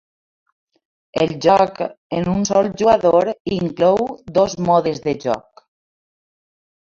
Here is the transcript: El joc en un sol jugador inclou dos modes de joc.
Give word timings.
El 1.25 1.33
joc 1.45 1.75
en 2.19 2.29
un 2.31 2.39
sol 2.49 2.69
jugador 2.79 3.29
inclou 3.57 4.01
dos 4.39 4.55
modes 4.69 5.03
de 5.07 5.13
joc. 5.27 5.63